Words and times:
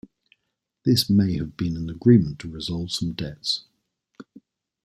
This 0.83 1.11
may 1.11 1.37
have 1.37 1.55
been 1.55 1.77
an 1.77 1.87
agreement 1.87 2.39
to 2.39 2.49
resolve 2.49 2.91
some 2.91 3.11
debts. 3.13 3.65